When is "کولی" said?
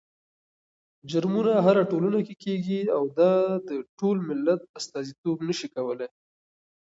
5.75-6.07